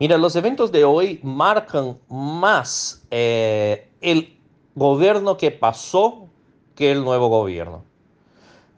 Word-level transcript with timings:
Mira, 0.00 0.16
los 0.16 0.34
eventos 0.34 0.72
de 0.72 0.82
hoy 0.82 1.20
marcan 1.22 1.98
más 2.08 3.02
eh, 3.10 3.86
el 4.00 4.34
gobierno 4.74 5.36
que 5.36 5.50
pasó 5.50 6.26
que 6.74 6.90
el 6.90 7.04
nuevo 7.04 7.28
gobierno. 7.28 7.84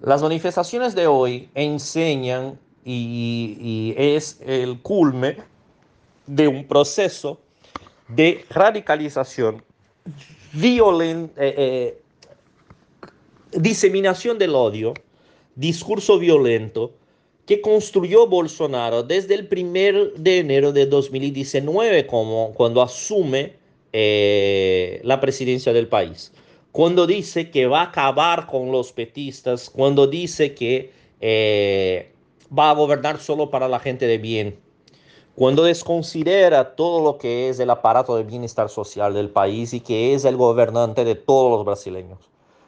Las 0.01 0.21
manifestaciones 0.21 0.97
de 0.97 1.07
hoy 1.07 1.49
enseñan 1.55 2.59
y, 2.85 3.95
es 3.97 4.41
el 4.45 4.81
culme 4.81 5.37
de 6.27 6.49
un 6.49 6.67
proceso 6.67 7.39
de 8.09 8.45
radicalización, 8.51 9.63
eh, 10.61 11.31
eh, 11.37 12.03
diseminación 13.53 14.39
del 14.39 14.57
odio, 14.57 14.93
discurso 15.55 16.19
violento, 16.19 16.91
que 17.47 17.61
construyó 17.61 18.27
Bolsonaro 18.27 19.03
desde 19.03 19.35
el 19.35 19.49
primer 19.49 20.15
de 20.15 20.39
enero 20.39 20.73
de 20.73 20.87
2019, 20.87 22.07
como 22.07 22.53
cuando 22.55 22.83
asume 22.83 23.57
eh, 23.93 25.01
la 25.05 25.21
presidencia 25.21 25.73
del 25.73 25.89
país. 25.89 26.33
Cuando 26.71 27.07
dice 27.07 27.51
que 27.51 27.67
va 27.67 27.81
a 27.81 27.85
acabar 27.85 28.47
con 28.47 28.73
los 28.73 28.93
petistas, 28.93 29.69
cuando 29.69 30.07
dice 30.07 30.55
que 30.55 30.93
eh, 31.21 32.13
va 32.57 32.71
a 32.71 32.75
gobernar 32.75 33.21
solo 33.21 33.51
para 33.51 33.69
la 33.69 33.81
gente 33.81 34.07
de 34.07 34.19
bien, 34.19 34.59
cuando 35.35 35.65
desconsidera 35.65 36.77
todo 36.77 37.03
lo 37.03 37.19
que 37.19 37.49
es 37.49 37.59
el 37.59 37.71
aparato 37.71 38.17
de 38.17 38.23
bienestar 38.23 38.69
social 38.69 39.15
del 39.15 39.31
país 39.31 39.73
y 39.73 39.81
que 39.81 40.15
es 40.15 40.25
el 40.25 40.37
gobernante 40.37 41.05
de 41.05 41.15
todos 41.15 41.51
los 41.51 41.65
brasileños. 41.65 42.19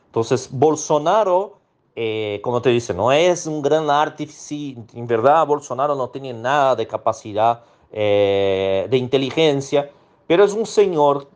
Entonces, 0.06 0.48
Bolsonaro 0.50 1.58
eh, 1.96 2.40
como 2.42 2.60
te 2.60 2.70
dice, 2.70 2.92
no 2.92 3.12
es 3.12 3.46
un 3.46 3.62
gran 3.62 3.88
artífice, 3.88 4.74
en 4.94 5.06
verdad 5.06 5.46
Bolsonaro 5.46 5.94
no 5.94 6.08
tiene 6.08 6.32
nada 6.32 6.74
de 6.74 6.88
capacidad 6.88 7.62
eh, 7.92 8.88
de 8.90 8.96
inteligencia, 8.96 9.92
pero 10.26 10.42
es 10.42 10.54
un 10.54 10.66
señor 10.66 11.28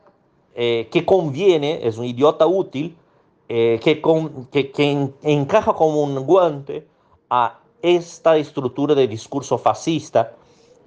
eh, 0.56 0.88
que 0.90 1.06
conviene, 1.06 1.78
es 1.86 1.96
un 1.96 2.06
idiota 2.06 2.46
útil, 2.46 2.96
que, 3.46 3.80
que, 3.80 5.10
encaja 5.22 5.72
como 5.72 6.02
un 6.02 6.26
guante 6.26 6.86
a 7.30 7.58
esta 7.80 8.36
estructura 8.36 8.94
de 8.94 9.08
discurso 9.08 9.56
fascista 9.56 10.34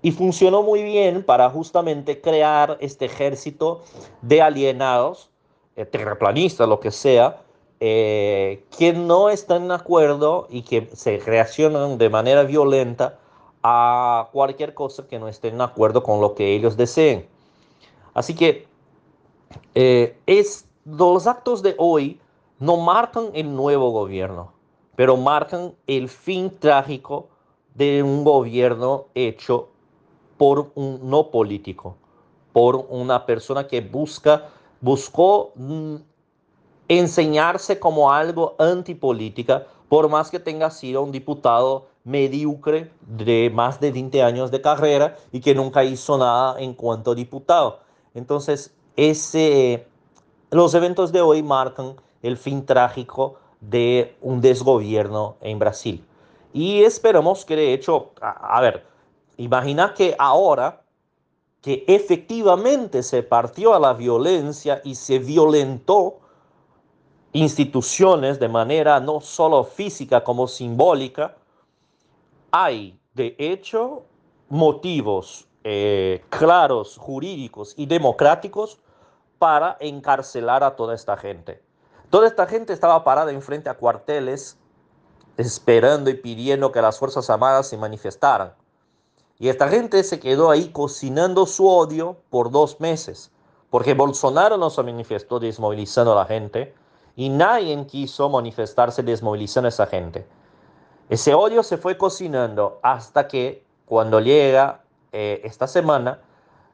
y 0.03 0.11
funcionó 0.11 0.61
muy 0.61 0.83
bien 0.83 1.23
para 1.23 1.49
justamente 1.49 2.21
crear 2.21 2.77
este 2.79 3.05
ejército 3.05 3.81
de 4.21 4.43
alienados, 4.43 5.31
terraplanistas, 5.89 6.69
lo 6.69 6.79
que 6.79 6.91
sea, 6.91 7.41
eh, 7.83 8.63
que 8.77 8.93
no 8.93 9.31
están 9.31 9.67
de 9.67 9.73
acuerdo 9.73 10.45
y 10.51 10.61
que 10.61 10.87
se 10.93 11.17
reaccionan 11.17 11.97
de 11.97 12.11
manera 12.11 12.43
violenta 12.43 13.17
a 13.63 14.29
cualquier 14.31 14.75
cosa 14.75 15.07
que 15.07 15.17
no 15.17 15.27
estén 15.27 15.57
de 15.57 15.63
acuerdo 15.63 16.03
con 16.03 16.21
lo 16.21 16.35
que 16.35 16.53
ellos 16.53 16.77
deseen. 16.77 17.27
Así 18.13 18.35
que 18.35 18.67
eh, 19.73 20.15
es, 20.27 20.67
los 20.85 21.25
actos 21.25 21.63
de 21.63 21.73
hoy 21.79 22.21
no 22.59 22.77
marcan 22.77 23.31
el 23.33 23.55
nuevo 23.55 23.89
gobierno, 23.89 24.51
pero 24.95 25.17
marcan 25.17 25.73
el 25.87 26.07
fin 26.07 26.51
trágico 26.51 27.29
de 27.73 28.03
un 28.03 28.23
gobierno 28.23 29.05
hecho 29.15 29.69
por 30.37 30.71
un 30.75 31.09
no 31.09 31.31
político, 31.31 31.95
por 32.53 32.75
una 32.89 33.25
persona 33.25 33.67
que 33.67 33.81
busca, 33.81 34.49
buscó 34.81 35.51
mm, 35.55 35.95
enseñarse 36.99 37.79
como 37.79 38.11
algo 38.11 38.55
antipolítica, 38.59 39.65
por 39.87 40.09
más 40.09 40.29
que 40.29 40.39
tenga 40.39 40.69
sido 40.69 41.01
un 41.01 41.13
diputado 41.13 41.87
mediocre 42.03 42.91
de 43.01 43.49
más 43.53 43.79
de 43.79 43.91
20 43.91 44.21
años 44.23 44.51
de 44.51 44.59
carrera 44.59 45.15
y 45.31 45.39
que 45.39 45.55
nunca 45.55 45.85
hizo 45.85 46.17
nada 46.17 46.59
en 46.59 46.73
cuanto 46.73 47.11
a 47.11 47.15
diputado. 47.15 47.79
Entonces, 48.13 48.73
ese, 48.97 49.87
los 50.49 50.73
eventos 50.73 51.13
de 51.13 51.21
hoy 51.21 51.41
marcan 51.43 51.95
el 52.21 52.35
fin 52.35 52.65
trágico 52.65 53.35
de 53.61 54.17
un 54.21 54.41
desgobierno 54.41 55.37
en 55.39 55.59
Brasil. 55.59 56.03
Y 56.51 56.83
esperamos 56.83 57.45
que 57.45 57.55
de 57.55 57.73
hecho, 57.73 58.11
a, 58.19 58.57
a 58.57 58.59
ver, 58.59 58.85
imagina 59.37 59.93
que 59.93 60.13
ahora 60.19 60.81
que 61.61 61.85
efectivamente 61.87 63.01
se 63.01 63.23
partió 63.23 63.73
a 63.73 63.79
la 63.79 63.93
violencia 63.93 64.81
y 64.83 64.95
se 64.95 65.19
violentó 65.19 66.21
instituciones 67.33 68.39
de 68.39 68.49
manera 68.49 68.99
no 68.99 69.21
solo 69.21 69.63
física 69.63 70.23
como 70.23 70.47
simbólica, 70.47 71.35
hay 72.51 72.99
de 73.13 73.35
hecho 73.39 74.03
motivos 74.49 75.47
eh, 75.63 76.23
claros, 76.29 76.97
jurídicos 76.97 77.73
y 77.77 77.85
democráticos 77.85 78.79
para 79.39 79.77
encarcelar 79.79 80.63
a 80.63 80.75
toda 80.75 80.93
esta 80.93 81.15
gente. 81.17 81.61
Toda 82.09 82.27
esta 82.27 82.45
gente 82.45 82.73
estaba 82.73 83.03
parada 83.03 83.31
enfrente 83.31 83.69
a 83.69 83.75
cuarteles 83.75 84.57
esperando 85.37 86.09
y 86.09 86.15
pidiendo 86.15 86.71
que 86.71 86.81
las 86.81 86.99
Fuerzas 86.99 87.29
Armadas 87.29 87.67
se 87.67 87.77
manifestaran. 87.77 88.53
Y 89.39 89.49
esta 89.49 89.69
gente 89.69 90.03
se 90.03 90.19
quedó 90.19 90.51
ahí 90.51 90.69
cocinando 90.69 91.45
su 91.45 91.67
odio 91.67 92.17
por 92.29 92.51
dos 92.51 92.79
meses, 92.79 93.31
porque 93.69 93.93
Bolsonaro 93.93 94.57
no 94.57 94.69
se 94.69 94.83
manifestó 94.83 95.39
desmovilizando 95.39 96.11
a 96.11 96.15
la 96.15 96.25
gente, 96.25 96.75
y 97.15 97.29
nadie 97.29 97.85
quiso 97.85 98.29
manifestarse 98.29 99.03
desmovilizando 99.03 99.67
a 99.67 99.69
esa 99.69 99.87
gente. 99.87 100.25
Ese 101.09 101.33
odio 101.33 101.63
se 101.63 101.77
fue 101.77 101.97
cocinando 101.97 102.79
hasta 102.81 103.27
que 103.27 103.65
cuando 103.85 104.21
llega 104.21 104.81
eh, 105.11 105.41
esta 105.43 105.67
semana 105.67 106.19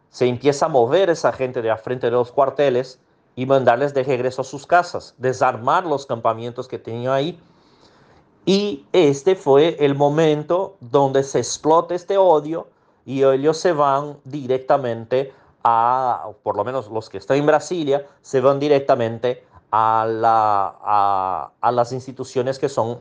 se 0.09 0.27
empieza 0.27 0.67
a 0.67 0.69
mover 0.69 1.09
esa 1.09 1.33
gente 1.33 1.61
de 1.61 1.71
a 1.71 1.77
frente 1.77 2.07
de 2.07 2.11
los 2.11 2.31
cuarteles 2.31 2.99
y 3.35 3.45
mandarles 3.45 3.93
de 3.93 4.03
regreso 4.03 4.41
a 4.41 4.45
sus 4.45 4.65
casas, 4.65 5.15
desarmar 5.17 5.85
los 5.85 6.05
campamentos 6.05 6.67
que 6.67 6.79
tenían 6.79 7.13
ahí. 7.13 7.39
Y 8.45 8.85
este 8.93 9.35
fue 9.35 9.75
el 9.79 9.95
momento 9.95 10.77
donde 10.79 11.23
se 11.23 11.39
explota 11.39 11.93
este 11.93 12.17
odio 12.17 12.67
y 13.05 13.23
ellos 13.23 13.57
se 13.57 13.73
van 13.73 14.17
directamente 14.23 15.33
a, 15.63 16.29
por 16.43 16.55
lo 16.55 16.63
menos 16.63 16.89
los 16.89 17.09
que 17.09 17.17
están 17.17 17.37
en 17.37 17.45
Brasilia, 17.45 18.07
se 18.21 18.39
van 18.39 18.59
directamente 18.59 19.45
a, 19.71 20.07
la, 20.09 21.51
a, 21.61 21.71
las 21.71 21.91
instituciones 21.91 22.59
que 22.59 22.69
son 22.69 22.99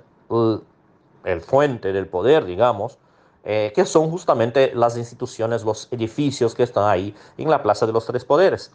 el, 1.25 1.41
fuente 1.41 1.93
del 1.93 2.09
poder, 2.09 2.44
digamos, 2.44 2.99
eh, 3.44 3.72
que 3.75 3.84
son 3.84 4.10
justamente 4.10 4.72
las 4.75 4.97
instituciones, 4.97 5.65
los 5.65 5.88
edificios 5.93 6.54
que 6.54 6.65
están 6.65 6.88
ahí 6.88 7.15
en 7.37 7.49
la 7.49 7.62
Plaza 7.62 7.87
de 7.87 7.93
los 7.93 8.06
Tres 8.06 8.25
Poderes. 8.25 8.72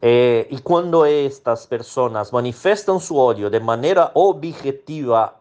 Eh, 0.00 0.46
y 0.50 0.58
cuando 0.58 1.06
estas 1.06 1.66
personas 1.66 2.32
manifiestan 2.32 3.00
su 3.00 3.18
odio 3.18 3.48
de 3.48 3.60
manera 3.60 4.10
objetiva, 4.14 5.40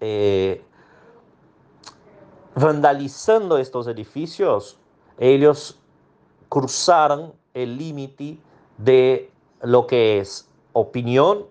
eh, 0.00 0.62
vandalizando 2.54 3.58
estos 3.58 3.86
edificios, 3.86 4.78
ellos 5.18 5.78
cruzaron 6.48 7.32
el 7.54 7.76
límite 7.76 8.38
de 8.78 9.30
lo 9.62 9.86
que 9.86 10.18
es 10.18 10.45
opinión 10.76 11.46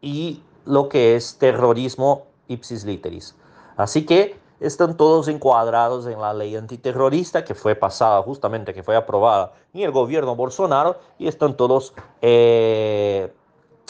y 0.00 0.42
lo 0.64 0.88
que 0.88 1.14
es 1.14 1.38
terrorismo 1.38 2.26
ipsis 2.48 2.84
literis. 2.84 3.36
Así 3.76 4.04
que 4.04 4.36
están 4.58 4.96
todos 4.96 5.28
encuadrados 5.28 6.06
en 6.06 6.20
la 6.20 6.34
ley 6.34 6.56
antiterrorista 6.56 7.44
que 7.44 7.54
fue 7.54 7.76
pasada 7.76 8.20
justamente, 8.22 8.74
que 8.74 8.82
fue 8.82 8.96
aprobada 8.96 9.52
en 9.72 9.82
el 9.82 9.92
gobierno 9.92 10.34
Bolsonaro 10.34 10.98
y 11.16 11.28
están 11.28 11.56
todos 11.56 11.94
eh, 12.20 13.32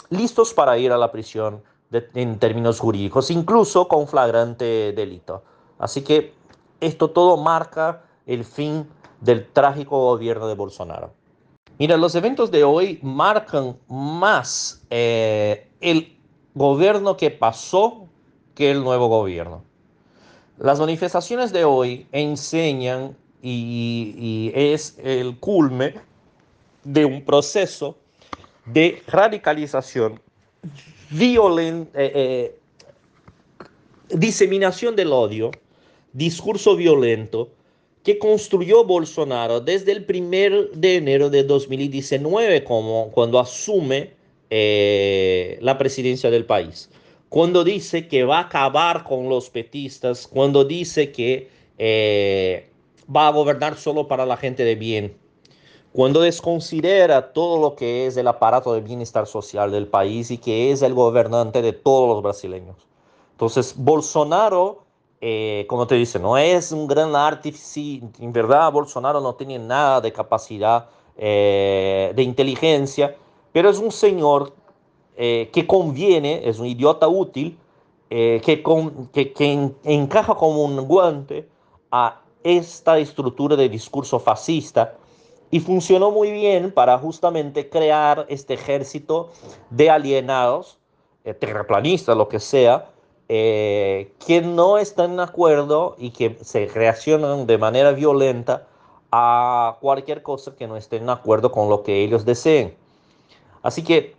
listos 0.09 0.53
para 0.53 0.77
ir 0.77 0.91
a 0.91 0.97
la 0.97 1.11
prisión 1.11 1.63
en 1.91 2.39
términos 2.39 2.79
jurídicos, 2.79 3.31
incluso 3.31 3.87
con 3.87 4.07
flagrante 4.07 4.93
delito. 4.93 5.43
Así 5.79 6.03
que 6.03 6.33
esto 6.79 7.09
todo 7.09 7.35
marca 7.35 8.03
el 8.27 8.45
fin 8.45 8.87
del 9.19 9.47
trágico 9.51 9.99
gobierno 9.99 10.47
de 10.47 10.55
Bolsonaro. 10.55 11.11
Mira, 11.79 11.97
los 11.97 12.13
eventos 12.15 12.51
de 12.51 12.63
hoy 12.63 12.99
marcan 13.01 13.77
más 13.87 14.83
eh, 14.89 15.67
el 15.79 16.15
gobierno 16.53 17.17
que 17.17 17.31
pasó 17.31 18.07
que 18.53 18.71
el 18.71 18.83
nuevo 18.83 19.07
gobierno. 19.07 19.63
Las 20.57 20.79
manifestaciones 20.79 21.51
de 21.51 21.63
hoy 21.65 22.05
enseñan 22.11 23.15
y, 23.41 24.51
es 24.53 24.97
el 25.03 25.37
culme 25.39 25.95
de 26.83 27.05
un 27.05 27.23
proceso 27.23 27.97
de 28.65 29.01
radicalización, 29.07 30.21
eh, 31.11 31.89
eh, 31.95 32.59
diseminación 34.09 34.95
del 34.95 35.11
odio, 35.11 35.49
discurso 36.13 36.75
violento, 36.75 37.49
que 38.03 38.17
construyó 38.17 38.83
Bolsonaro 38.83 39.59
desde 39.61 39.91
el 39.91 40.05
primer 40.05 40.71
de 40.71 40.95
enero 40.95 41.29
de 41.29 41.43
2019, 41.43 42.63
como 42.63 43.11
cuando 43.11 43.39
asume 43.39 44.11
eh, 44.49 45.57
la 45.61 45.77
presidencia 45.77 46.31
del 46.31 46.45
país. 46.45 46.89
Cuando 47.29 47.63
dice 47.63 48.07
que 48.07 48.23
va 48.23 48.39
a 48.39 48.41
acabar 48.41 49.03
con 49.03 49.29
los 49.29 49.49
petistas, 49.49 50.27
cuando 50.27 50.65
dice 50.65 51.11
que 51.11 51.49
eh, 51.77 52.69
va 53.13 53.27
a 53.27 53.31
gobernar 53.31 53.77
solo 53.77 54.07
para 54.07 54.25
la 54.25 54.35
gente 54.35 54.63
de 54.63 54.75
bien. 54.75 55.15
Cuando 55.93 56.21
desconsidera 56.21 57.33
todo 57.33 57.61
lo 57.61 57.75
que 57.75 58.07
es 58.07 58.17
el 58.17 58.27
aparato 58.27 58.73
de 58.73 58.81
bienestar 58.81 59.27
social 59.27 59.71
del 59.71 59.87
país 59.87 60.31
y 60.31 60.37
que 60.37 60.71
es 60.71 60.81
el 60.81 60.93
gobernante 60.93 61.61
de 61.61 61.73
todos 61.73 62.09
los 62.09 62.23
brasileños. 62.23 62.77
Entonces, 63.33 63.73
Bolsonaro, 63.77 64.85
eh, 65.23 65.65
como 65.67 65.85
te 65.85 65.93
dice, 65.93 66.17
no 66.17 66.35
es 66.35 66.71
un 66.71 66.87
gran 66.87 67.15
artífice, 67.15 68.01
en 68.19 68.33
verdad 68.33 68.71
Bolsonaro 68.71 69.21
no 69.21 69.35
tiene 69.35 69.59
nada 69.59 70.01
de 70.01 70.11
capacidad 70.11 70.89
eh, 71.15 72.11
de 72.15 72.23
inteligencia, 72.23 73.15
pero 73.53 73.69
es 73.69 73.77
un 73.77 73.91
señor 73.91 74.51
eh, 75.15 75.51
que 75.53 75.67
conviene, 75.67 76.41
es 76.43 76.57
un 76.57 76.65
idiota 76.65 77.07
útil, 77.07 77.55
que, 78.09 78.41
que, 79.13 79.71
encaja 79.85 80.35
como 80.35 80.65
un 80.65 80.85
guante 80.85 81.47
a 81.91 82.19
esta 82.43 82.97
estructura 82.97 83.55
de 83.55 83.69
discurso 83.69 84.19
fascista 84.19 84.95
y 85.49 85.61
funcionó 85.61 86.11
muy 86.11 86.29
bien 86.29 86.73
para 86.73 86.97
justamente 86.97 87.69
crear 87.69 88.25
este 88.27 88.55
ejército 88.55 89.29
de 89.69 89.89
alienados, 89.89 90.77
terraplanistas, 91.39 92.17
lo 92.17 92.27
que 92.27 92.41
sea, 92.41 92.91
eh, 93.33 94.13
que 94.27 94.41
no 94.41 94.77
están 94.77 95.15
de 95.15 95.23
acuerdo 95.23 95.95
y 95.97 96.09
que 96.09 96.37
se 96.41 96.65
reaccionan 96.65 97.47
de 97.47 97.57
manera 97.57 97.93
violenta 97.93 98.67
a 99.09 99.77
cualquier 99.79 100.21
cosa 100.21 100.53
que 100.53 100.67
no 100.67 100.75
esté 100.75 100.99
de 100.99 101.09
acuerdo 101.09 101.49
con 101.49 101.69
lo 101.69 101.81
que 101.81 102.03
ellos 102.03 102.25
deseen. 102.25 102.75
Así 103.63 103.85
que 103.85 104.17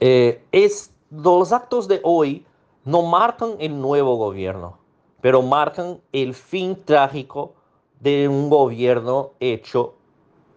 eh, 0.00 0.42
es, 0.52 0.90
los 1.10 1.52
actos 1.52 1.86
de 1.86 2.00
hoy 2.02 2.46
no 2.86 3.02
marcan 3.02 3.56
el 3.58 3.78
nuevo 3.78 4.16
gobierno, 4.16 4.78
pero 5.20 5.42
marcan 5.42 6.00
el 6.10 6.32
fin 6.32 6.82
trágico 6.82 7.52
de 8.00 8.26
un 8.26 8.48
gobierno 8.48 9.32
hecho 9.38 9.96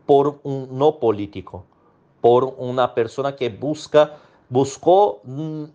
por 0.05 0.39
un 0.43 0.77
no 0.77 0.99
político, 0.99 1.65
por 2.21 2.45
una 2.57 2.95
persona 2.95 3.35
que 3.35 3.49
busca, 3.49 4.19
buscó 4.47 5.19
mm, 5.25 5.65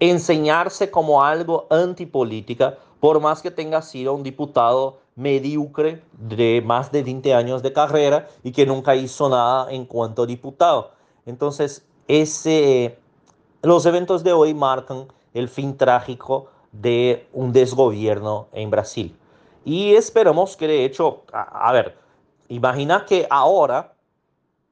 enseñarse 0.00 0.90
como 0.90 1.22
algo 1.22 1.66
antipolítica, 1.70 2.78
por 3.00 3.20
más 3.20 3.42
que 3.42 3.50
tenga 3.50 3.82
sido 3.82 4.14
un 4.14 4.22
diputado 4.22 4.98
mediocre 5.16 6.02
de 6.12 6.62
más 6.64 6.90
de 6.90 7.02
20 7.02 7.34
años 7.34 7.62
de 7.62 7.72
carrera 7.72 8.28
y 8.42 8.52
que 8.52 8.66
nunca 8.66 8.96
hizo 8.96 9.28
nada 9.28 9.70
en 9.70 9.84
cuanto 9.84 10.22
a 10.22 10.26
diputado. 10.26 10.90
Entonces, 11.26 11.84
ese, 12.08 12.98
los 13.62 13.86
eventos 13.86 14.24
de 14.24 14.32
hoy 14.32 14.54
marcan 14.54 15.06
el 15.32 15.48
fin 15.48 15.76
trágico 15.76 16.48
de 16.72 17.26
un 17.32 17.52
desgobierno 17.52 18.48
en 18.52 18.70
Brasil. 18.70 19.16
Y 19.64 19.94
esperamos 19.94 20.56
que 20.56 20.66
de 20.66 20.84
hecho, 20.84 21.22
a, 21.32 21.72
ver, 21.72 21.96
imagina 22.48 23.06
que 23.06 23.26
ahora 23.30 23.92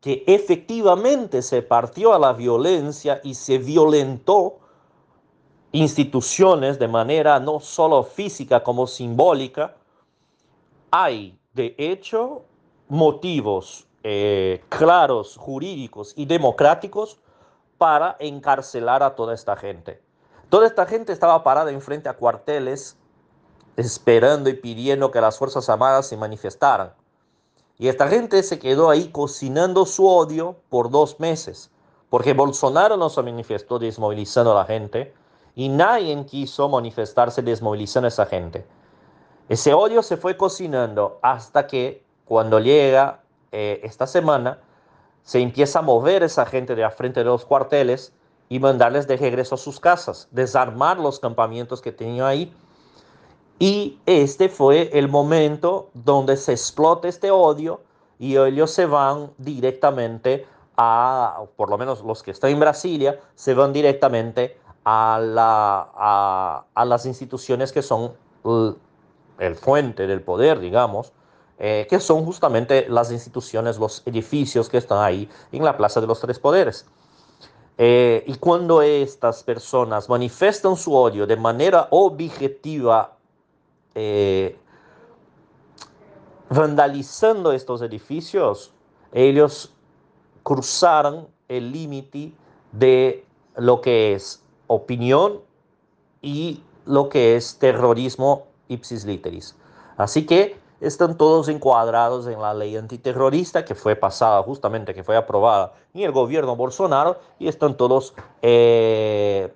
que 0.00 0.24
efectivamente 0.26 1.42
se 1.42 1.62
partió 1.62 2.12
a 2.12 2.18
la 2.18 2.32
violencia 2.32 3.20
y 3.22 3.34
se 3.34 3.58
violentó 3.58 4.58
instituciones 5.72 6.78
de 6.78 6.88
manera 6.88 7.40
no 7.40 7.58
solo 7.58 8.04
física 8.04 8.62
como 8.62 8.86
simbólica, 8.86 9.74
hay 10.90 11.38
de 11.54 11.74
hecho 11.78 12.44
motivos 12.88 13.86
eh, 14.02 14.62
claros, 14.68 15.36
jurídicos 15.36 16.12
y 16.16 16.26
democráticos 16.26 17.18
para 17.78 18.16
encarcelar 18.20 19.02
a 19.02 19.14
toda 19.14 19.34
esta 19.34 19.56
gente. 19.56 20.02
Toda 20.50 20.66
esta 20.66 20.84
gente 20.86 21.12
estaba 21.12 21.42
parada 21.42 21.70
enfrente 21.70 22.08
a 22.08 22.14
cuarteles 22.14 22.98
esperando 23.76 24.50
y 24.50 24.54
pidiendo 24.54 25.10
que 25.10 25.20
las 25.20 25.38
Fuerzas 25.38 25.68
Armadas 25.70 26.06
se 26.06 26.16
manifestaran. 26.16 26.92
Y 27.78 27.88
esta 27.88 28.06
gente 28.08 28.42
se 28.42 28.58
quedó 28.58 28.90
ahí 28.90 29.08
cocinando 29.08 29.86
su 29.86 30.06
odio 30.06 30.56
por 30.68 30.90
dos 30.90 31.18
meses, 31.18 31.70
porque 32.10 32.34
Bolsonaro 32.34 32.98
no 32.98 33.08
se 33.08 33.22
manifestó 33.22 33.78
desmovilizando 33.78 34.52
a 34.52 34.56
la 34.56 34.64
gente 34.66 35.14
y 35.54 35.68
nadie 35.68 36.24
quiso 36.24 36.68
manifestarse 36.68 37.42
desmovilizando 37.42 38.06
a 38.06 38.08
esa 38.08 38.26
gente. 38.26 38.64
Ese 39.48 39.74
odio 39.74 40.02
se 40.02 40.16
fue 40.16 40.36
cocinando 40.36 41.18
hasta 41.22 41.66
que 41.66 42.04
cuando 42.24 42.58
llega 42.58 43.20
eh, 43.50 43.80
esta 43.82 44.06
semana 44.06 44.58
se 45.22 45.40
empieza 45.40 45.80
a 45.80 45.82
mover 45.82 46.22
esa 46.22 46.46
gente 46.46 46.74
de 46.74 46.84
a 46.84 46.90
frente 46.90 47.20
de 47.20 47.24
los 47.26 47.44
cuarteles 47.44 48.12
y 48.48 48.58
mandarles 48.58 49.06
de 49.06 49.16
regreso 49.16 49.54
a 49.54 49.58
sus 49.58 49.78
casas, 49.78 50.28
desarmar 50.30 50.98
los 50.98 51.20
campamentos 51.20 51.80
que 51.80 51.92
tenían 51.92 52.26
ahí. 52.26 52.54
Y 53.58 54.00
este 54.06 54.48
fue 54.48 54.90
el 54.92 55.08
momento 55.08 55.90
donde 55.94 56.36
se 56.36 56.52
explota 56.52 57.08
este 57.08 57.30
odio 57.30 57.80
y 58.18 58.36
ellos 58.36 58.70
se 58.70 58.86
van 58.86 59.30
directamente 59.38 60.46
a, 60.76 61.44
por 61.56 61.70
lo 61.70 61.78
menos 61.78 62.02
los 62.02 62.22
que 62.22 62.30
están 62.30 62.50
en 62.50 62.60
Brasilia, 62.60 63.20
se 63.34 63.54
van 63.54 63.72
directamente 63.72 64.58
a, 64.84 65.20
la, 65.22 66.64
a, 66.74 66.84
las 66.84 67.06
instituciones 67.06 67.72
que 67.72 67.82
son 67.82 68.12
el, 69.38 69.56
fuente 69.56 70.06
del 70.06 70.22
poder, 70.22 70.60
digamos, 70.60 71.12
eh, 71.58 71.86
que 71.88 72.00
son 72.00 72.24
justamente 72.24 72.86
las 72.88 73.12
instituciones, 73.12 73.78
los 73.78 74.02
edificios 74.06 74.68
que 74.68 74.78
están 74.78 74.98
ahí 74.98 75.28
en 75.52 75.64
la 75.64 75.76
Plaza 75.76 76.00
de 76.00 76.06
los 76.06 76.20
Tres 76.20 76.38
Poderes. 76.38 76.86
Eh, 77.78 78.24
y 78.26 78.34
cuando 78.36 78.82
estas 78.82 79.42
personas 79.42 80.08
manifiestan 80.08 80.76
su 80.76 80.94
odio 80.94 81.26
de 81.26 81.36
manera 81.36 81.88
objetiva, 81.90 83.16
eh, 83.94 84.58
vandalizando 86.50 87.52
estos 87.52 87.80
edificios, 87.82 88.72
ellos 89.12 89.72
cruzaron 90.42 91.28
el 91.48 91.72
límite 91.72 92.32
de 92.72 93.24
lo 93.56 93.80
que 93.80 94.14
es 94.14 94.41
opinión 94.72 95.40
y 96.20 96.62
lo 96.86 97.08
que 97.08 97.36
es 97.36 97.58
terrorismo 97.58 98.46
ipsis 98.68 99.04
literis. 99.04 99.56
Así 99.96 100.26
que 100.26 100.56
están 100.80 101.16
todos 101.16 101.48
encuadrados 101.48 102.26
en 102.26 102.40
la 102.40 102.54
ley 102.54 102.76
antiterrorista 102.76 103.64
que 103.64 103.74
fue 103.74 103.94
pasada 103.94 104.42
justamente, 104.42 104.94
que 104.94 105.04
fue 105.04 105.16
aprobada 105.16 105.74
en 105.94 106.02
el 106.02 106.12
gobierno 106.12 106.56
Bolsonaro 106.56 107.18
y 107.38 107.48
están 107.48 107.76
todos 107.76 108.14
eh, 108.40 109.52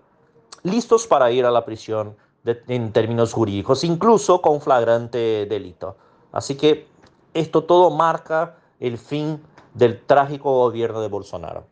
listos 0.63 1.07
para 1.07 1.31
ir 1.33 1.45
a 1.45 1.51
la 1.51 1.65
prisión 1.65 2.17
en 2.45 2.93
términos 2.93 3.33
jurídicos, 3.33 3.83
incluso 3.83 4.41
con 4.41 4.61
flagrante 4.61 5.47
delito. 5.47 5.97
Así 6.31 6.57
que 6.57 6.87
esto 7.35 7.65
todo 7.65 7.91
marca 7.91 8.57
el 8.79 8.99
fin 8.99 9.43
del 9.75 10.01
trágico 10.01 10.53
gobierno 10.53 11.01
de 11.01 11.09
Bolsonaro. 11.09 11.65